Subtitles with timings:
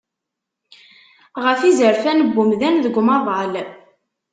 [1.45, 3.53] Ɣef yizerfan n umdan, deg umaḍal.